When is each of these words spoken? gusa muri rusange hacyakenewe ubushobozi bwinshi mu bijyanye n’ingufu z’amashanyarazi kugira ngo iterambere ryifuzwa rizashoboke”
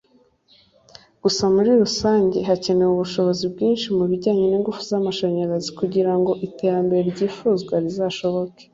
gusa 1.23 1.43
muri 1.55 1.71
rusange 1.81 2.37
hacyakenewe 2.49 2.91
ubushobozi 2.93 3.43
bwinshi 3.53 3.87
mu 3.97 4.03
bijyanye 4.11 4.45
n’ingufu 4.47 4.81
z’amashanyarazi 4.89 5.69
kugira 5.79 6.13
ngo 6.19 6.31
iterambere 6.47 7.05
ryifuzwa 7.13 7.73
rizashoboke” 7.85 8.63